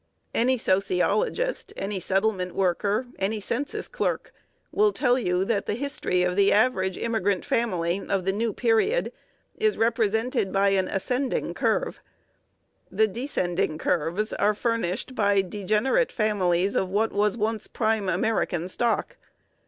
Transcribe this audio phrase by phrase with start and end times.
[0.33, 4.33] Any sociologist, any settlement worker, any census clerk
[4.71, 9.11] will tell you that the history of the average immigrant family of the "new" period
[9.59, 11.99] is represented by an ascending curve.
[12.89, 19.17] The descending curves are furnished by degenerate families of what was once prime American stock.